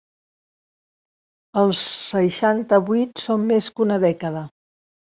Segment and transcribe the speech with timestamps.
[1.65, 4.47] El seixanta-vuit són més que una dècada.